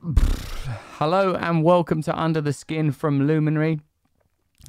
[0.00, 3.80] Hello and welcome to Under the Skin from Luminary.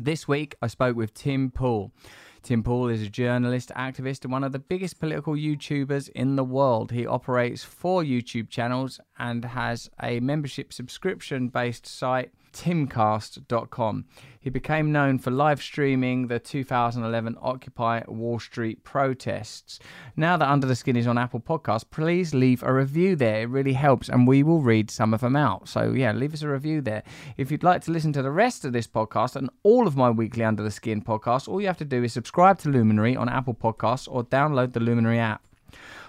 [0.01, 1.91] This week I spoke with Tim Pool.
[2.41, 6.43] Tim Pool is a journalist, activist, and one of the biggest political YouTubers in the
[6.43, 6.91] world.
[6.91, 14.05] He operates four YouTube channels and has a membership subscription based site timcast.com.
[14.39, 19.79] He became known for live streaming the 2011 Occupy Wall Street protests.
[20.15, 23.41] Now that Under the Skin is on Apple Podcasts, please leave a review there.
[23.41, 25.67] It really helps, and we will read some of them out.
[25.67, 27.03] So, yeah, leave us a review there.
[27.37, 30.09] If you'd like to listen to the rest of this podcast and all of my
[30.09, 33.27] weekly Under the Skin podcasts, all you have to do is subscribe to Luminary on
[33.27, 35.45] Apple Podcasts or download the Luminary app.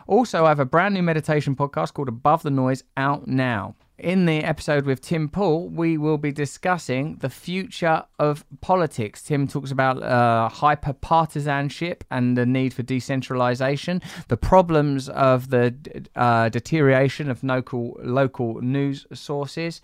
[0.07, 3.75] Also, I have a brand new meditation podcast called Above the Noise out now.
[4.01, 9.23] In the episode with Tim Pool, we will be discussing the future of politics.
[9.23, 15.75] Tim talks about uh, hyper partisanship and the need for decentralization, the problems of the
[16.17, 19.83] uh, deterioration of local local news sources,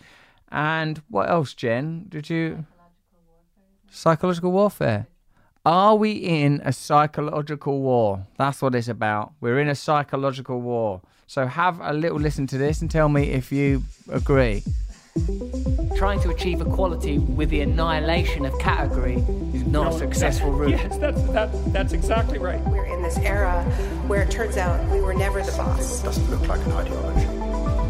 [0.51, 2.07] and what else, Jen?
[2.09, 2.65] Did you
[3.91, 5.09] psychological warfare?
[5.67, 8.25] Are we in a psychological war?
[8.39, 9.33] That's what it's about.
[9.41, 11.01] We're in a psychological war.
[11.27, 14.63] So have a little listen to this and tell me if you agree.
[15.97, 19.17] Trying to achieve equality with the annihilation of category
[19.55, 20.71] is not a successful route.
[20.71, 22.65] Yes, that's, that, that's exactly right.
[22.69, 23.65] We're in this era
[24.07, 26.01] where it turns out we were never the boss.
[26.01, 27.27] Doesn't look like an ideology.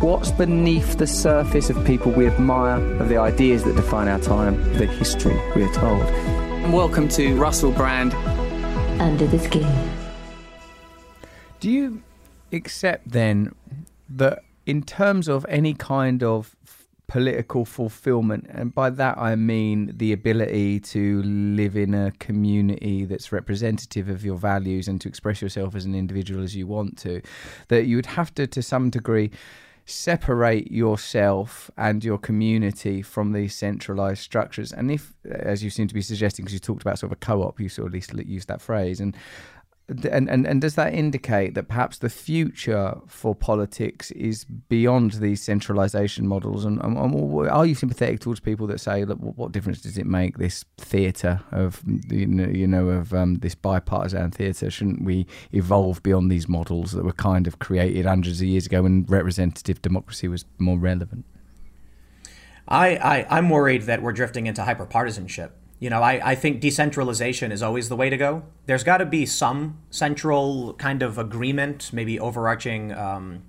[0.00, 4.62] What's beneath the surface of people we admire, of the ideas that define our time,
[4.78, 6.45] the history we are told?
[6.66, 8.12] And welcome to Russell Brand.
[9.00, 9.72] Under the Skin.
[11.60, 12.02] Do you
[12.50, 13.54] accept then
[14.08, 16.56] that in terms of any kind of
[17.06, 23.30] political fulfillment, and by that I mean the ability to live in a community that's
[23.30, 27.22] representative of your values and to express yourself as an individual as you want to,
[27.68, 29.30] that you would have to, to some degree,
[29.86, 34.72] separate yourself and your community from these centralized structures.
[34.72, 37.24] And if, as you seem to be suggesting, because you talked about sort of a
[37.24, 39.16] co-op, you sort of at least used that phrase, and
[39.88, 45.40] and, and and does that indicate that perhaps the future for politics is beyond these
[45.40, 46.64] centralization models?
[46.64, 50.06] And, and, and are you sympathetic towards people that say, look, what difference does it
[50.06, 54.70] make this theatre of you know, you know of um, this bipartisan theatre?
[54.70, 58.82] Shouldn't we evolve beyond these models that were kind of created hundreds of years ago
[58.82, 61.24] when representative democracy was more relevant?
[62.66, 65.50] I, I I'm worried that we're drifting into hyperpartisanship.
[65.78, 68.44] You know, I, I think decentralization is always the way to go.
[68.64, 73.42] There's got to be some central kind of agreement, maybe overarching um,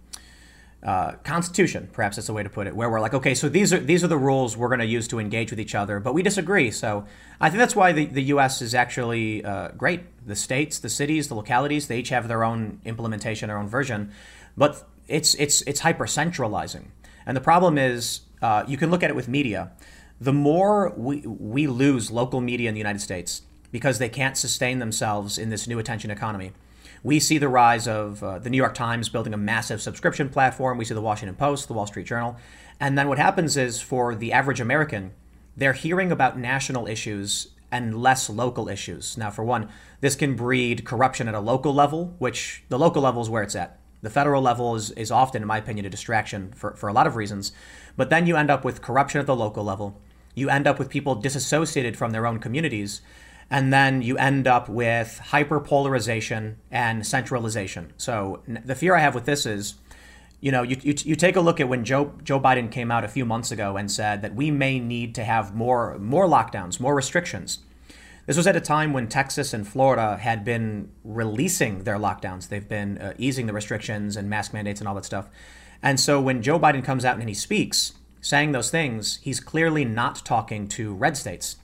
[0.84, 3.74] uh, constitution, perhaps that's the way to put it, where we're like, okay, so these
[3.74, 6.14] are these are the rules we're going to use to engage with each other, but
[6.14, 6.70] we disagree.
[6.70, 7.06] So
[7.42, 8.62] I think that's why the, the U.S.
[8.62, 10.02] is actually uh, great.
[10.28, 14.12] The states, the cities, the localities, they each have their own implementation, their own version,
[14.56, 16.92] but it's it's it's hyper centralizing.
[17.26, 19.72] And the problem is, uh, you can look at it with media
[20.20, 24.80] the more we, we lose local media in the United States because they can't sustain
[24.80, 26.54] themselves in this new attention economy.
[27.04, 30.78] We see the rise of uh, the New York Times building a massive subscription platform.
[30.78, 32.38] We see the Washington Post, the Wall Street Journal.
[32.80, 35.14] And then what happens is for the average American,
[35.56, 39.18] they're hearing about national issues and less local issues.
[39.18, 39.70] Now, for one,
[40.00, 43.56] this can breed corruption at a local level, which the local level is where it's
[43.56, 43.80] at.
[44.02, 47.08] The federal level is, is often, in my opinion, a distraction for, for a lot
[47.08, 47.52] of reasons.
[47.96, 50.00] But then you end up with corruption at the local level
[50.38, 53.02] you end up with people disassociated from their own communities.
[53.50, 57.94] And then you end up with hyperpolarization and centralization.
[57.98, 59.76] So the fear I have with this is,
[60.40, 63.04] you know, you, you, you take a look at when Joe Joe Biden came out
[63.04, 66.80] a few months ago and said that we may need to have more more lockdowns,
[66.80, 67.60] more restrictions.
[68.28, 72.50] This was at a time when Texas and Florida had been releasing their lockdowns.
[72.50, 75.30] They've been uh, easing the restrictions and mask mandates and all that stuff.
[75.82, 77.94] And so when Joe Biden comes out and he speaks,
[78.28, 81.58] saying those things, he's clearly not talking to red states.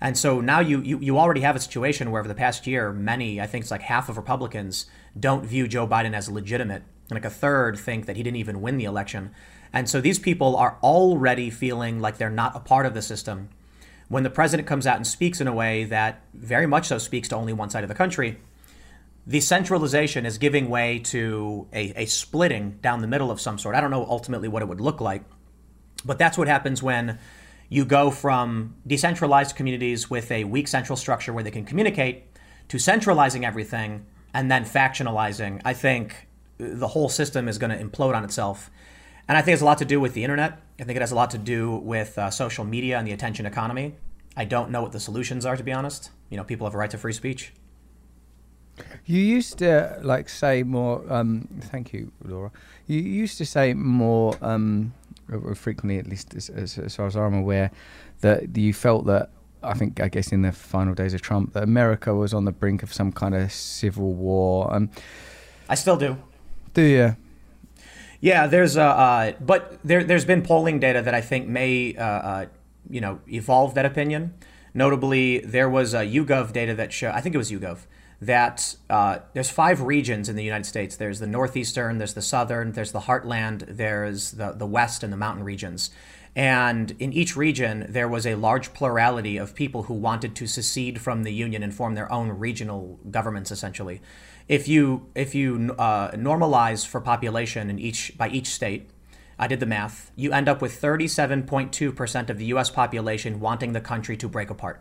[0.00, 2.92] And so now you, you, you already have a situation where over the past year,
[2.92, 4.86] many, I think it's like half of Republicans,
[5.18, 6.82] don't view Joe Biden as legitimate.
[7.08, 9.30] And like a third think that he didn't even win the election.
[9.72, 13.48] And so these people are already feeling like they're not a part of the system.
[14.08, 17.28] When the president comes out and speaks in a way that very much so speaks
[17.28, 18.38] to only one side of the country,
[19.24, 23.76] the centralization is giving way to a, a splitting down the middle of some sort.
[23.76, 25.22] I don't know ultimately what it would look like,
[26.04, 27.18] but that's what happens when
[27.68, 32.24] you go from decentralized communities with a weak central structure where they can communicate
[32.68, 34.04] to centralizing everything
[34.34, 35.60] and then factionalizing.
[35.64, 36.28] I think
[36.58, 38.70] the whole system is going to implode on itself.
[39.28, 40.60] And I think it has a lot to do with the internet.
[40.78, 43.46] I think it has a lot to do with uh, social media and the attention
[43.46, 43.94] economy.
[44.36, 46.10] I don't know what the solutions are, to be honest.
[46.30, 47.52] You know, people have a right to free speech.
[49.04, 51.04] You used to like say more.
[51.12, 52.50] Um, thank you, Laura.
[52.86, 54.36] You used to say more.
[54.40, 54.94] Um,
[55.54, 57.70] frequently, at least as, as, as far as I'm aware,
[58.20, 59.30] that you felt that
[59.62, 62.52] I think I guess in the final days of Trump that America was on the
[62.52, 64.72] brink of some kind of civil war.
[64.74, 64.90] Um,
[65.68, 66.16] I still do.
[66.74, 67.16] Do you?
[68.20, 72.04] Yeah, there's a, uh, but there, there's been polling data that I think may, uh,
[72.04, 72.46] uh,
[72.88, 74.34] you know, evolve that opinion.
[74.74, 77.80] Notably, there was a YouGov data that show, I think it was YouGov,
[78.22, 80.94] that uh, there's five regions in the United States.
[80.94, 85.16] There's the northeastern, there's the southern, there's the heartland, there's the, the west and the
[85.16, 85.90] mountain regions.
[86.36, 91.00] And in each region, there was a large plurality of people who wanted to secede
[91.00, 94.00] from the union and form their own regional governments, essentially.
[94.46, 98.88] If you if you uh, normalize for population in each by each state,
[99.36, 100.12] I did the math.
[100.14, 102.70] You end up with 37.2 percent of the U.S.
[102.70, 104.80] population wanting the country to break apart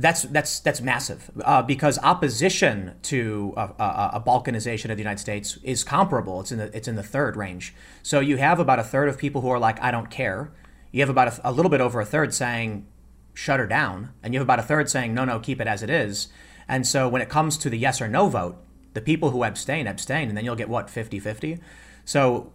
[0.00, 5.20] that's that's that's massive uh, because opposition to a, a, a, balkanization of the United
[5.20, 6.40] States is comparable.
[6.40, 7.74] It's in the it's in the third range.
[8.02, 10.52] So you have about a third of people who are like, I don't care.
[10.90, 12.86] You have about a, a little bit over a third saying,
[13.34, 15.82] shut her down, and you have about a third saying, no, no, keep it as
[15.82, 16.28] it is.
[16.66, 18.56] And so when it comes to the yes or no vote,
[18.94, 21.60] the people who abstain abstain, and then you'll get what 50-50.
[22.06, 22.52] So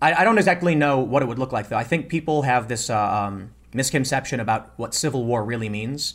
[0.00, 1.76] I, I don't exactly know what it would look like though.
[1.76, 6.14] I think people have this uh, um, misconception about what civil war really means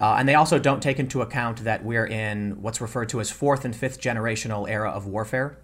[0.00, 3.30] uh, and they also don't take into account that we're in what's referred to as
[3.30, 5.58] fourth and fifth generational era of warfare.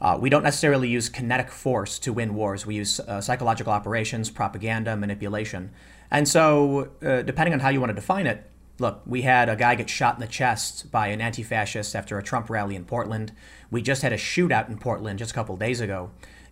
[0.00, 2.66] Uh, we don't necessarily use kinetic force to win wars.
[2.66, 5.70] We use uh, psychological operations, propaganda, manipulation.
[6.10, 8.48] And so, uh, depending on how you want to define it,
[8.78, 12.18] look, we had a guy get shot in the chest by an anti fascist after
[12.18, 13.32] a Trump rally in Portland.
[13.70, 16.10] We just had a shootout in Portland just a couple days ago.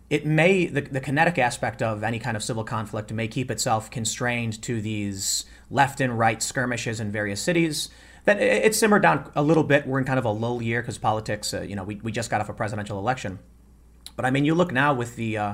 [0.09, 3.89] It may, the, the kinetic aspect of any kind of civil conflict may keep itself
[3.89, 7.89] constrained to these left and right skirmishes in various cities.
[8.25, 9.85] Then it simmered down a little bit.
[9.85, 12.29] We're in kind of a lull year because politics, uh, you know, we, we just
[12.29, 13.39] got off a presidential election.
[14.15, 15.53] But I mean, you look now with the uh,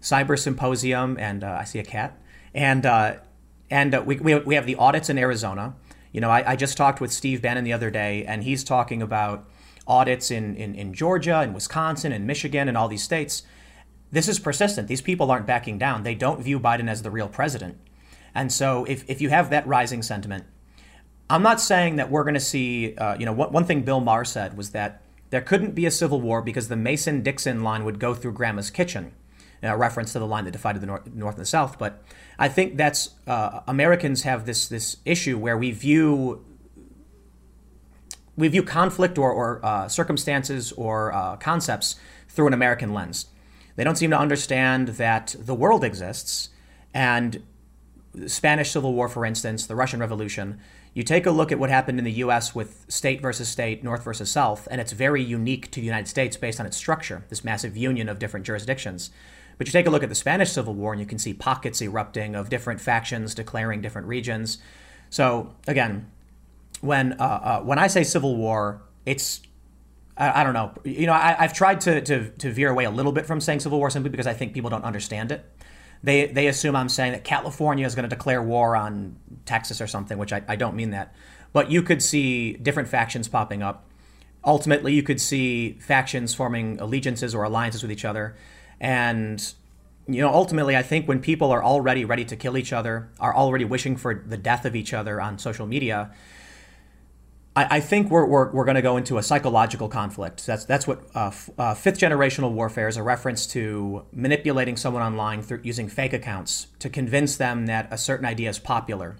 [0.00, 2.20] cyber symposium, and uh, I see a cat,
[2.54, 3.16] and uh,
[3.70, 5.74] and uh, we, we, we have the audits in Arizona.
[6.12, 9.02] You know, I, I just talked with Steve Bannon the other day, and he's talking
[9.02, 9.48] about
[9.86, 13.42] audits in, in, in Georgia and Wisconsin and Michigan and all these states.
[14.10, 14.88] This is persistent.
[14.88, 16.02] These people aren't backing down.
[16.02, 17.78] They don't view Biden as the real president.
[18.34, 20.44] And so if, if you have that rising sentiment,
[21.30, 24.00] I'm not saying that we're going to see, uh, you know, one, one thing Bill
[24.00, 27.84] Maher said was that there couldn't be a civil war because the Mason Dixon line
[27.84, 29.12] would go through Grandma's kitchen,
[29.62, 31.78] a reference to the line that divided the North, North and the South.
[31.78, 32.04] But
[32.38, 36.44] I think that's, uh, Americans have this, this issue where we view
[38.36, 41.96] we view conflict or, or uh, circumstances or uh, concepts
[42.28, 43.26] through an American lens.
[43.76, 46.50] They don't seem to understand that the world exists
[46.92, 47.42] and
[48.26, 50.60] Spanish Civil War, for instance, the Russian Revolution,
[50.94, 54.04] you take a look at what happened in the US with state versus state, North
[54.04, 57.44] versus South, and it's very unique to the United States based on its structure, this
[57.44, 59.10] massive union of different jurisdictions.
[59.58, 61.82] But you take a look at the Spanish Civil War and you can see pockets
[61.82, 64.58] erupting of different factions declaring different regions.
[65.10, 66.10] So, again,
[66.80, 69.42] when, uh, uh, when I say Civil War, it's
[70.16, 70.72] I, I don't know.
[70.84, 73.60] You know, I, have tried to, to, to veer away a little bit from saying
[73.60, 75.44] Civil War simply because I think people don't understand it
[76.04, 79.16] they they assume I'm saying that California is going to declare war on
[79.46, 81.14] Texas or something, which I, I don't mean that.
[81.54, 83.88] But you could see different factions popping up.
[84.44, 88.36] Ultimately, you could see factions forming allegiances or alliances with each other.
[88.78, 89.54] And,
[90.06, 93.34] you know, ultimately, I think when people are already ready to kill each other, are
[93.34, 96.10] already wishing for the death of each other on social media,
[97.56, 100.46] I, I think we're, we're, we're going to go into a psychological conflict.
[100.46, 105.42] That's, that's what uh, uh, fifth generational warfare is a reference to manipulating someone online
[105.42, 109.16] through using fake accounts to convince them that a certain idea is popular.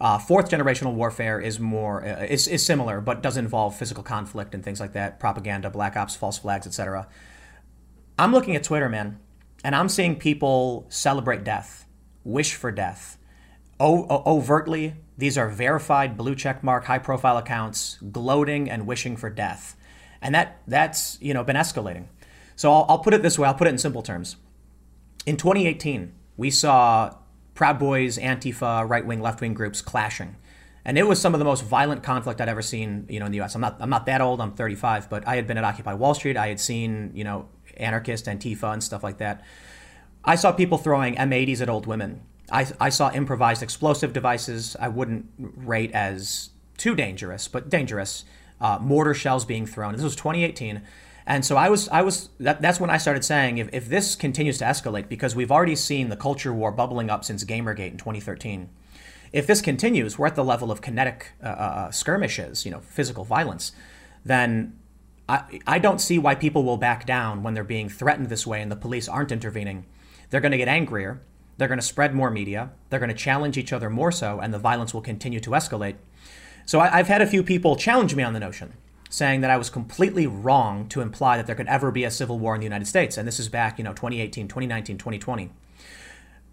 [0.00, 4.52] Uh, fourth generational warfare is more uh, is, is similar, but does involve physical conflict
[4.52, 7.06] and things like that, propaganda, black ops, false flags, etc.
[8.18, 9.20] I'm looking at Twitter, man,
[9.62, 11.86] and I'm seeing people celebrate death,
[12.24, 13.16] wish for death,
[13.78, 19.30] o- overtly these are verified blue check mark high profile accounts gloating and wishing for
[19.30, 19.76] death.
[20.20, 22.06] And that that's, you know, been escalating.
[22.56, 24.34] So I'll, I'll put it this way, I'll put it in simple terms.
[25.24, 27.14] In 2018, we saw
[27.54, 30.34] Proud Boys, Antifa, right-wing, left-wing groups clashing.
[30.84, 33.30] And it was some of the most violent conflict I'd ever seen, you know, in
[33.30, 33.54] the US.
[33.54, 36.14] I'm not I'm not that old, I'm 35, but I had been at Occupy Wall
[36.14, 36.36] Street.
[36.36, 39.44] I had seen, you know, anarchist Antifa and stuff like that.
[40.24, 42.22] I saw people throwing M80s at old women.
[42.52, 48.24] I, I saw improvised explosive devices I wouldn't rate as too dangerous, but dangerous.
[48.60, 49.92] Uh, mortar shells being thrown.
[49.92, 50.82] This was 2018.
[51.26, 52.28] And so I was, I was.
[52.38, 55.76] That, that's when I started saying, if, if this continues to escalate, because we've already
[55.76, 58.68] seen the culture war bubbling up since GamerGate in 2013.
[59.32, 62.80] If this continues, we're at the level of kinetic uh, uh, uh, skirmishes, you know,
[62.80, 63.72] physical violence.
[64.24, 64.78] Then
[65.28, 68.60] I, I don't see why people will back down when they're being threatened this way
[68.60, 69.86] and the police aren't intervening
[70.32, 71.20] they're going to get angrier,
[71.56, 74.52] they're going to spread more media, they're going to challenge each other more so, and
[74.52, 75.96] the violence will continue to escalate.
[76.66, 78.74] So I, have had a few people challenge me on the notion,
[79.10, 82.38] saying that I was completely wrong to imply that there could ever be a civil
[82.38, 83.16] war in the United States.
[83.16, 85.50] And this is back, you know, 2018, 2019, 2020.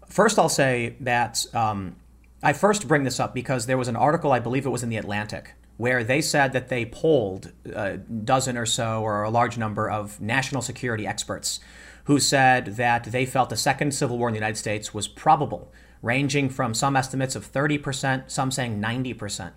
[0.06, 1.96] First, I'll say that um,
[2.42, 4.88] I first bring this up because there was an article, I believe it was in
[4.88, 9.56] The Atlantic, where they said that they polled a dozen or so or a large
[9.56, 11.58] number of national security experts
[12.04, 15.72] who said that they felt a second civil war in the United States was probable,
[16.02, 19.52] ranging from some estimates of 30%, some saying 90%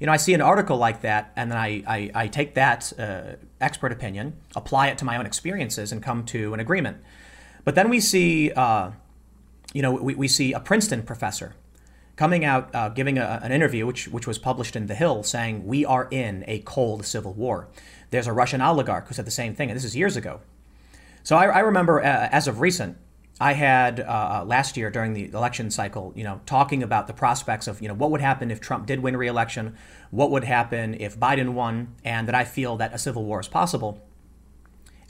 [0.00, 2.92] you know, I see an article like that, and then I, I, I take that
[2.98, 6.98] uh, expert opinion, apply it to my own experiences, and come to an agreement.
[7.64, 8.90] But then we see, uh,
[9.72, 11.54] you know, we, we see a Princeton professor
[12.16, 15.66] coming out uh, giving a, an interview, which, which was published in The Hill, saying,
[15.66, 17.68] We are in a cold civil war.
[18.10, 20.40] There's a Russian oligarch who said the same thing, and this is years ago.
[21.22, 22.96] So I, I remember, uh, as of recent,
[23.38, 27.66] I had uh, last year during the election cycle, you know, talking about the prospects
[27.66, 29.76] of, you know, what would happen if Trump did win re-election,
[30.10, 33.48] what would happen if Biden won, and that I feel that a civil war is
[33.48, 34.02] possible.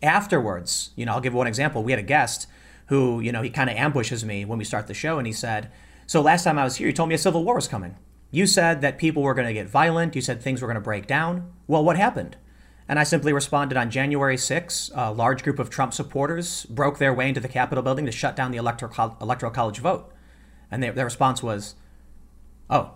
[0.02, 1.84] Afterwards, you know, I'll give one example.
[1.84, 2.48] We had a guest
[2.86, 5.32] who, you know, he kind of ambushes me when we start the show, and he
[5.32, 5.70] said,
[6.06, 7.96] "So last time I was here, you told me a civil war was coming.
[8.30, 10.14] You said that people were going to get violent.
[10.16, 11.52] You said things were going to break down.
[11.66, 12.36] Well, what happened?"
[12.88, 17.12] And I simply responded on January 6, a large group of Trump supporters broke their
[17.12, 20.12] way into the Capitol building to shut down the electoral, electoral college vote.
[20.70, 21.74] And their, their response was,
[22.70, 22.92] oh,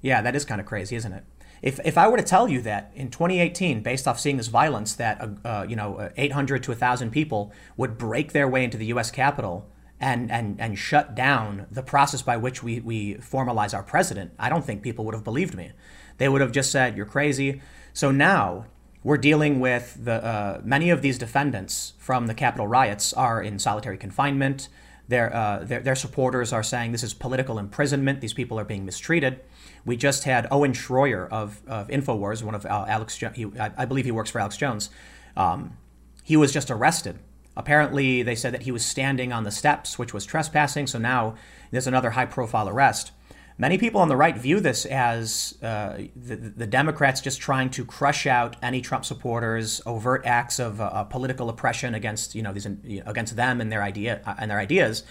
[0.00, 1.24] yeah, that is kind of crazy, isn't it?
[1.62, 4.94] If, if I were to tell you that in 2018, based off seeing this violence,
[4.94, 8.76] that uh, uh you know uh, 800 to 1,000 people would break their way into
[8.76, 9.10] the U.S.
[9.10, 9.66] Capitol
[10.00, 14.48] and, and, and shut down the process by which we, we formalize our president, I
[14.48, 15.72] don't think people would have believed me.
[16.18, 17.60] They would have just said, you're crazy.
[17.92, 18.66] So now,
[19.06, 23.60] we're dealing with the uh, many of these defendants from the Capitol riots are in
[23.60, 24.68] solitary confinement.
[25.06, 28.20] Their, uh, their, their supporters are saying this is political imprisonment.
[28.20, 29.40] These people are being mistreated.
[29.84, 33.22] We just had Owen Schroyer of, of Infowars, one of uh, Alex.
[33.22, 34.90] I, I, believe he works for Alex Jones.
[35.36, 35.76] Um,
[36.24, 37.20] he was just arrested.
[37.56, 40.86] Apparently, they said that he was standing on the steps, which was trespassing.
[40.86, 41.34] So now
[41.70, 43.12] there's another high-profile arrest.
[43.58, 47.86] Many people on the right view this as uh, the, the, Democrats just trying to
[47.86, 52.66] crush out any Trump supporters, overt acts of uh, political oppression against you know these
[53.06, 55.04] against them and their idea uh, and their ideas.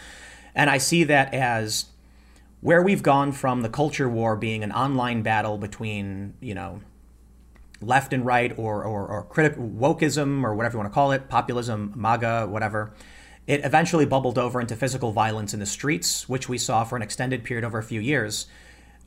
[0.54, 1.86] And I see that as
[2.62, 6.82] where we've gone from the culture war being an online battle between you know
[7.86, 11.30] left and right or or, or critic wokeism or whatever you want to call it,
[11.30, 12.94] populism, MAGA, whatever
[13.48, 17.02] it eventually bubbled over into physical violence in the streets, which we saw for an
[17.02, 18.48] extended period over a few years.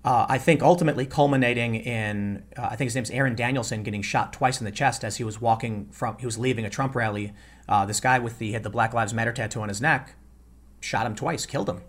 [0.04, 4.32] Uh, I think ultimately culminating in, uh, I think his name's Aaron Danielson getting shot
[4.32, 7.32] twice in the chest as he was walking from, he was leaving a Trump rally.
[7.68, 10.14] Uh, this guy with the had the Black Lives Matter tattoo on his neck,
[10.80, 11.82] shot him twice, killed him.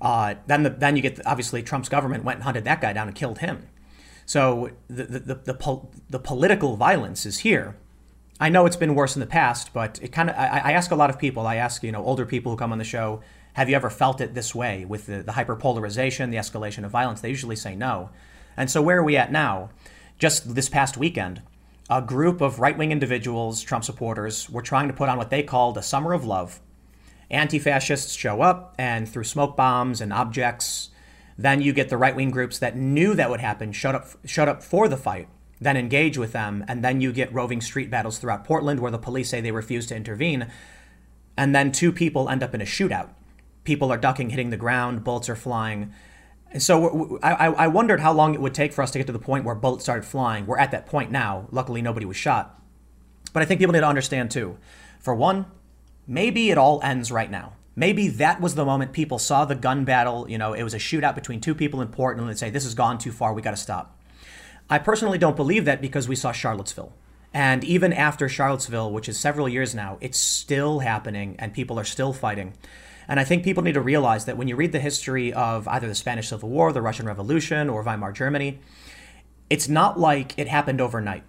[0.00, 3.08] Uh, then the, then you get obviously Trump's government went and hunted that guy down
[3.08, 3.68] and killed him.
[4.26, 7.76] So the the the, the, pol- the political violence is here.
[8.40, 10.90] I know it's been worse in the past, but it kind of I, I, ask
[10.90, 11.46] a lot of people.
[11.46, 13.20] I ask you know older people who come on the show,
[13.54, 17.20] have you ever felt it this way with the, the hyperpolarization, the escalation of violence?
[17.20, 18.10] They usually say no.
[18.56, 19.70] And so where are we at now?
[20.18, 21.42] Just this past weekend,
[21.90, 25.76] a group of right-wing individuals, Trump supporters, were trying to put on what they called
[25.76, 26.60] a summer of love.
[27.30, 30.90] Anti-fascists show up and through smoke bombs and objects,
[31.42, 34.62] then you get the right-wing groups that knew that would happen, shut up, shut up
[34.62, 35.28] for the fight
[35.62, 38.98] then engage with them, and then you get roving street battles throughout Portland where the
[38.98, 40.50] police say they refuse to intervene,
[41.36, 43.10] and then two people end up in a shootout.
[43.64, 45.92] People are ducking, hitting the ground, bullets are flying.
[46.50, 49.12] And so I, I wondered how long it would take for us to get to
[49.12, 50.46] the point where bullets started flying.
[50.46, 51.46] We're at that point now.
[51.50, 52.60] Luckily, nobody was shot.
[53.32, 54.58] But I think people need to understand too.
[54.98, 55.46] For one,
[56.06, 57.54] maybe it all ends right now.
[57.74, 60.28] Maybe that was the moment people saw the gun battle.
[60.28, 62.74] You know, it was a shootout between two people in Portland and say, this has
[62.74, 63.32] gone too far.
[63.32, 63.98] We got to stop.
[64.68, 66.92] I personally don't believe that because we saw Charlottesville.
[67.34, 71.84] And even after Charlottesville, which is several years now, it's still happening and people are
[71.84, 72.52] still fighting.
[73.08, 75.88] And I think people need to realize that when you read the history of either
[75.88, 78.60] the Spanish Civil War, the Russian Revolution, or Weimar Germany,
[79.50, 81.24] it's not like it happened overnight.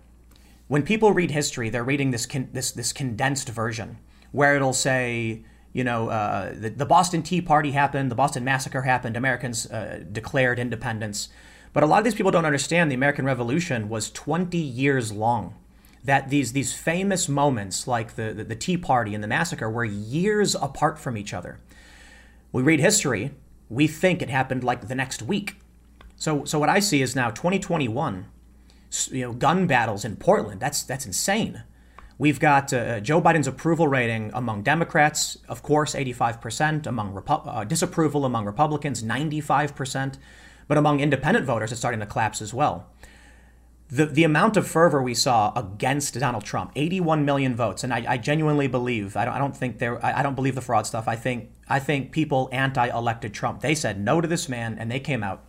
[0.68, 3.98] When people read history, they're reading this con- this this condensed version
[4.32, 8.84] where it'll say, you know, uh, the, the Boston Tea Party happened, the Boston Massacre
[8.84, 11.30] happened, Americans uh, declared independence.
[11.74, 15.56] But a lot of these people don't understand the American Revolution was 20 years long.
[16.04, 19.86] That these these famous moments, like the, the, the Tea Party and the massacre, were
[19.86, 21.60] years apart from each other.
[22.52, 23.32] We read history,
[23.70, 25.56] we think it happened like the next week.
[26.18, 28.26] So so what I see is now 2021,
[29.12, 30.60] you know, gun battles in Portland.
[30.60, 31.64] That's that's insane.
[32.18, 37.64] We've got uh, Joe Biden's approval rating among Democrats, of course, 85%, among Repu- uh,
[37.64, 40.16] disapproval among Republicans, 95%,
[40.68, 42.88] but among independent voters, it's starting to collapse as well.
[43.90, 48.06] The, the amount of fervor we saw against Donald Trump, 81 million votes, and I,
[48.08, 50.88] I genuinely believe, I don't, I don't think there, I, I don't believe the fraud
[50.88, 51.08] stuff.
[51.08, 55.00] I think, I think people anti-elected Trump, they said no to this man and they
[55.00, 55.44] came out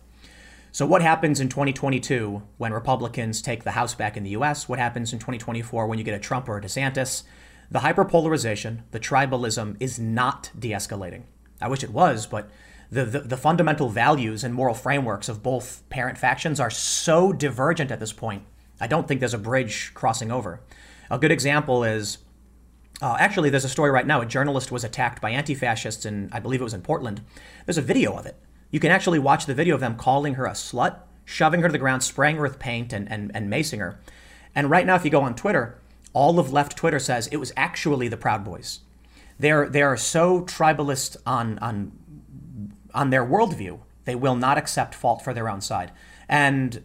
[0.75, 4.67] so, what happens in 2022 when Republicans take the House back in the US?
[4.67, 7.23] What happens in 2024 when you get a Trump or a DeSantis?
[7.71, 11.23] The hyperpolarization, the tribalism is not de escalating.
[11.61, 12.49] I wish it was, but
[12.91, 17.89] the, the, the, fundamental values and moral frameworks of both parent factions are so divergent
[17.89, 18.43] at this point.
[18.77, 20.59] I don't think there's a bridge crossing over.
[21.09, 22.17] A good example is
[23.01, 24.19] uh, actually, there's a story right now.
[24.19, 27.21] A journalist was attacked by anti fascists, and I believe it was in Portland.
[27.65, 28.35] There's a video of it.
[28.75, 31.71] You can actually watch the video of them calling her a slut, shoving her to
[31.71, 34.01] the ground, spraying her with paint, and, and, and macing her.
[34.53, 35.79] And right now, if you go on Twitter,
[36.11, 38.81] all of left Twitter says it was actually the Proud Boys.
[39.39, 41.93] They're, they are so tribalist on, on,
[42.93, 45.93] on their worldview, they will not accept fault for their own side.
[46.27, 46.83] And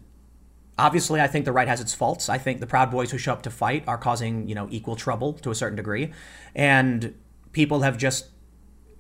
[0.78, 2.28] obviously, I think the right has its faults.
[2.28, 4.94] I think the Proud Boys who show up to fight are causing, you know, equal
[4.94, 6.12] trouble to a certain degree.
[6.54, 7.18] And
[7.50, 8.28] people have just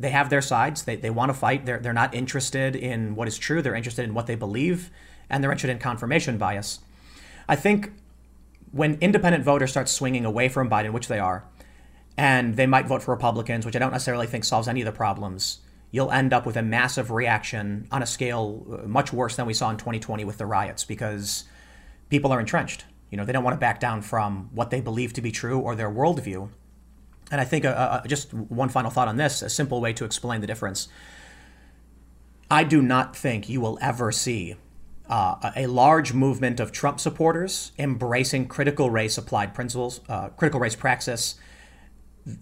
[0.00, 0.84] they have their sides.
[0.84, 1.66] They, they want to fight.
[1.66, 3.60] They're, they're not interested in what is true.
[3.60, 4.90] They're interested in what they believe,
[5.28, 6.80] and they're interested in confirmation bias.
[7.46, 7.92] I think
[8.72, 11.44] when independent voters start swinging away from Biden, which they are,
[12.16, 14.92] and they might vote for Republicans, which I don't necessarily think solves any of the
[14.92, 15.58] problems,
[15.90, 19.54] you'll end up with a massive reaction on a scale uh, much worse than we
[19.54, 21.44] saw in 2020 with the riots because
[22.08, 22.84] people are entrenched.
[23.10, 25.58] You know, they don't want to back down from what they believe to be true
[25.58, 26.48] or their worldview.
[27.30, 30.04] And I think uh, uh, just one final thought on this, a simple way to
[30.04, 30.88] explain the difference.
[32.50, 34.56] I do not think you will ever see
[35.08, 40.74] uh, a large movement of Trump supporters embracing critical race applied principles, uh, critical race
[40.74, 41.36] praxis.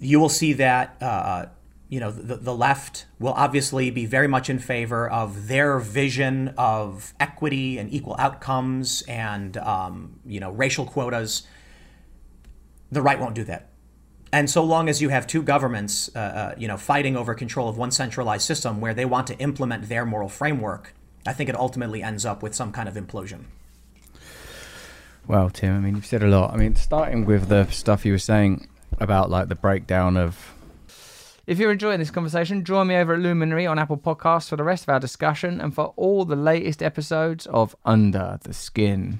[0.00, 1.49] You will see that, uh, uh,
[1.90, 6.54] you know, the, the left will obviously be very much in favor of their vision
[6.57, 11.46] of equity and equal outcomes and, um, you know, racial quotas.
[12.90, 13.68] The right won't do that
[14.32, 17.68] and so long as you have two governments, uh, uh, you know, fighting over control
[17.68, 20.94] of one centralized system where they want to implement their moral framework,
[21.26, 23.44] I think it ultimately ends up with some kind of implosion.
[25.26, 26.52] Well, Tim, I mean, you've said a lot.
[26.52, 28.66] I mean, starting with the stuff you were saying
[28.98, 30.54] about like the breakdown of.
[31.46, 34.64] If you're enjoying this conversation, join me over at Luminary on Apple Podcasts for the
[34.64, 39.18] rest of our discussion and for all the latest episodes of Under the Skin.